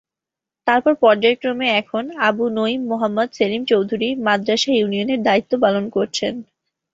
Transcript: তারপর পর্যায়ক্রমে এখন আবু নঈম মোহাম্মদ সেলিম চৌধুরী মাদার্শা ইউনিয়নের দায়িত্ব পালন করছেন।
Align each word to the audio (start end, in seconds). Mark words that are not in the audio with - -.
তারপর 0.67 0.93
পর্যায়ক্রমে 1.03 1.67
এখন 1.81 2.03
আবু 2.27 2.45
নঈম 2.57 2.81
মোহাম্মদ 2.91 3.29
সেলিম 3.33 3.61
চৌধুরী 3.65 4.09
মাদার্শা 4.25 4.71
ইউনিয়নের 4.75 5.19
দায়িত্ব 5.23 5.51
পালন 5.63 5.85
করছেন। 5.89 6.33